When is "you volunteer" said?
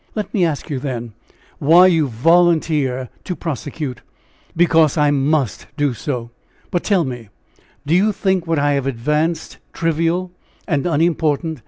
1.85-3.09